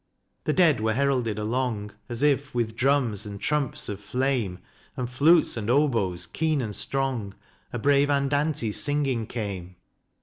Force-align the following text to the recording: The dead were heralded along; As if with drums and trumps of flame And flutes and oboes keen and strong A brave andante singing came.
The 0.45 0.53
dead 0.53 0.79
were 0.79 0.95
heralded 0.95 1.37
along; 1.37 1.91
As 2.09 2.23
if 2.23 2.55
with 2.55 2.75
drums 2.75 3.27
and 3.27 3.39
trumps 3.39 3.87
of 3.87 3.99
flame 3.99 4.57
And 4.97 5.07
flutes 5.07 5.55
and 5.55 5.69
oboes 5.69 6.25
keen 6.25 6.59
and 6.59 6.75
strong 6.75 7.35
A 7.71 7.77
brave 7.77 8.09
andante 8.09 8.71
singing 8.71 9.27
came. 9.27 9.75